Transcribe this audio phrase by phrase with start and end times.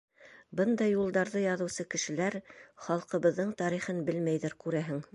[0.61, 2.39] Бындай юлдарҙы яҙыусы кешеләр
[2.89, 5.09] халҡыбыҙҙың тарихын белмәйҙер, күрәһең.